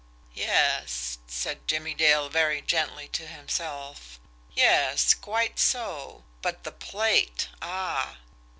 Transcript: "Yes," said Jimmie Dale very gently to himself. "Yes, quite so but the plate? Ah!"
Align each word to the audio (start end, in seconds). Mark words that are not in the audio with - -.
"Yes," 0.33 1.19
said 1.27 1.67
Jimmie 1.67 1.93
Dale 1.93 2.27
very 2.27 2.59
gently 2.59 3.07
to 3.09 3.27
himself. 3.27 4.19
"Yes, 4.55 5.13
quite 5.13 5.59
so 5.59 6.23
but 6.41 6.63
the 6.63 6.71
plate? 6.71 7.49
Ah!" 7.61 8.17